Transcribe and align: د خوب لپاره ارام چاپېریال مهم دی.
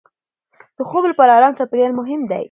د 0.77 0.79
خوب 0.89 1.03
لپاره 1.11 1.31
ارام 1.37 1.53
چاپېریال 1.57 1.93
مهم 1.99 2.21
دی. 2.29 2.39